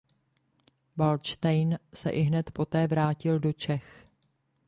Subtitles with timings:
[0.97, 4.07] Valdštejn se ihned poté vrátil do Čech.